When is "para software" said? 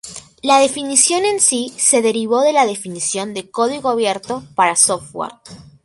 4.55-5.31